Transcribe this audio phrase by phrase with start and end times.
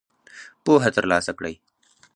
[0.63, 1.55] پوهه تر لاسه کړئ